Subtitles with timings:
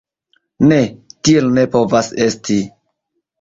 [0.71, 0.77] Ne,
[1.27, 2.59] tiel ne povas esti!